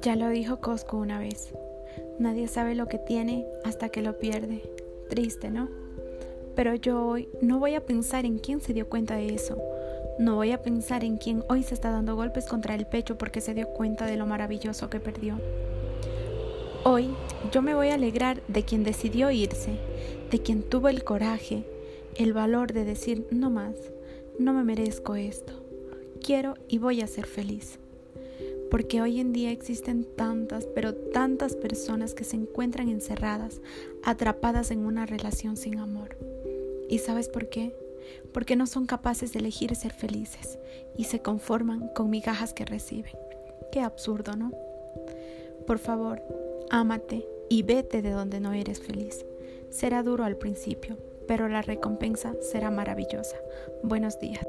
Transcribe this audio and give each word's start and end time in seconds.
Ya 0.00 0.16
lo 0.16 0.28
dijo 0.28 0.60
Cosco 0.60 0.96
una 0.96 1.18
vez. 1.18 1.52
Nadie 2.18 2.48
sabe 2.48 2.74
lo 2.74 2.88
que 2.88 2.98
tiene 2.98 3.46
hasta 3.64 3.90
que 3.90 4.02
lo 4.02 4.18
pierde. 4.18 4.62
Triste, 5.08 5.50
¿no? 5.50 5.68
Pero 6.56 6.74
yo 6.74 7.06
hoy 7.06 7.28
no 7.42 7.58
voy 7.58 7.74
a 7.74 7.84
pensar 7.84 8.24
en 8.24 8.38
quién 8.38 8.60
se 8.60 8.72
dio 8.72 8.88
cuenta 8.88 9.16
de 9.16 9.34
eso. 9.34 9.56
No 10.18 10.36
voy 10.36 10.52
a 10.52 10.62
pensar 10.62 11.04
en 11.04 11.16
quién 11.16 11.44
hoy 11.48 11.62
se 11.62 11.74
está 11.74 11.90
dando 11.90 12.16
golpes 12.16 12.46
contra 12.46 12.74
el 12.74 12.86
pecho 12.86 13.18
porque 13.18 13.40
se 13.40 13.54
dio 13.54 13.68
cuenta 13.68 14.06
de 14.06 14.16
lo 14.16 14.26
maravilloso 14.26 14.90
que 14.90 15.00
perdió. 15.00 15.38
Hoy 16.84 17.10
yo 17.52 17.62
me 17.62 17.74
voy 17.74 17.88
a 17.88 17.94
alegrar 17.94 18.42
de 18.48 18.62
quien 18.62 18.84
decidió 18.84 19.30
irse, 19.30 19.76
de 20.30 20.40
quien 20.40 20.62
tuvo 20.62 20.88
el 20.88 21.04
coraje, 21.04 21.64
el 22.16 22.32
valor 22.32 22.72
de 22.72 22.84
decir 22.84 23.26
no 23.30 23.50
más, 23.50 23.74
no 24.38 24.52
me 24.52 24.64
merezco 24.64 25.14
esto. 25.14 25.52
Quiero 26.20 26.54
y 26.68 26.78
voy 26.78 27.00
a 27.00 27.06
ser 27.06 27.26
feliz 27.26 27.78
porque 28.74 29.00
hoy 29.00 29.20
en 29.20 29.32
día 29.32 29.52
existen 29.52 30.02
tantas, 30.02 30.66
pero 30.66 30.96
tantas 30.96 31.54
personas 31.54 32.12
que 32.12 32.24
se 32.24 32.34
encuentran 32.34 32.88
encerradas, 32.88 33.60
atrapadas 34.02 34.72
en 34.72 34.84
una 34.84 35.06
relación 35.06 35.56
sin 35.56 35.78
amor. 35.78 36.16
¿Y 36.88 36.98
sabes 36.98 37.28
por 37.28 37.48
qué? 37.48 37.72
Porque 38.32 38.56
no 38.56 38.66
son 38.66 38.86
capaces 38.86 39.32
de 39.32 39.38
elegir 39.38 39.76
ser 39.76 39.92
felices 39.92 40.58
y 40.96 41.04
se 41.04 41.22
conforman 41.22 41.88
con 41.94 42.10
migajas 42.10 42.52
que 42.52 42.64
reciben. 42.64 43.16
Qué 43.70 43.78
absurdo, 43.78 44.34
¿no? 44.34 44.50
Por 45.68 45.78
favor, 45.78 46.20
ámate 46.68 47.28
y 47.48 47.62
vete 47.62 48.02
de 48.02 48.10
donde 48.10 48.40
no 48.40 48.54
eres 48.54 48.80
feliz. 48.80 49.24
Será 49.70 50.02
duro 50.02 50.24
al 50.24 50.36
principio, 50.36 50.98
pero 51.28 51.48
la 51.48 51.62
recompensa 51.62 52.34
será 52.40 52.72
maravillosa. 52.72 53.36
Buenos 53.84 54.18
días. 54.18 54.44